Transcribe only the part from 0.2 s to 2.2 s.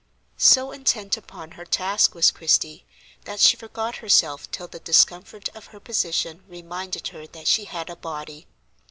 So intent upon her task